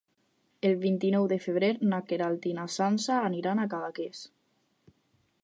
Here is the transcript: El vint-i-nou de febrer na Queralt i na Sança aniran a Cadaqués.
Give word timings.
El 0.69 0.77
vint-i-nou 0.85 1.27
de 1.33 1.37
febrer 1.43 1.69
na 1.91 1.99
Queralt 2.07 2.49
i 2.53 2.55
na 2.61 2.65
Sança 2.77 3.19
aniran 3.29 3.63
a 3.63 3.69
Cadaqués. 3.75 4.25